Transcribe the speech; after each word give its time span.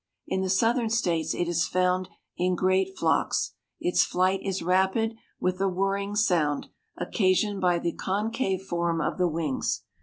In 0.25 0.41
the 0.41 0.49
Southern 0.49 0.89
states 0.89 1.35
it 1.35 1.47
is 1.47 1.67
found 1.67 2.09
in 2.35 2.55
great 2.55 2.97
flocks. 2.97 3.53
Its 3.79 4.03
flight 4.03 4.39
is 4.41 4.63
rapid, 4.63 5.13
with 5.39 5.61
a 5.61 5.69
whirring 5.69 6.15
sound, 6.15 6.69
occasioned 6.97 7.61
by 7.61 7.77
the 7.77 7.93
concave 7.93 8.63
form 8.63 8.99
of 8.99 9.19
the 9.19 9.27
wings. 9.27 9.83